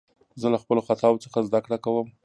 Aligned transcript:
زه 0.41 0.47
له 0.53 0.57
خپلو 0.63 0.85
خطاوو 0.87 1.21
څخه 1.25 1.39
زدکړه 1.49 1.77
کوم. 1.85 2.07